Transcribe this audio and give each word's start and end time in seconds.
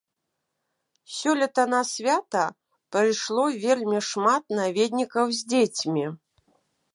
Сёлета 1.15 1.65
на 1.73 1.81
свята 1.89 2.45
прыйшло 2.95 3.43
вельмі 3.67 3.99
шмат 4.09 4.43
наведнікаў 4.61 5.25
з 5.43 5.47
дзецьмі. 5.55 6.05